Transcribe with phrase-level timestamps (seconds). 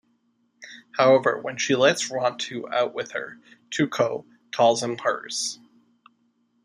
[0.97, 3.37] However, when she lets Rontu out with her,
[3.69, 5.59] Tutok calls him hers.